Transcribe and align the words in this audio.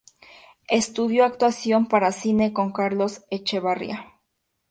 Estudió 0.69 1.25
actuación 1.25 1.85
para 1.87 2.11
cine 2.11 2.53
con 2.53 2.71
Carlos 2.73 3.23
Echevarría. 3.29 4.05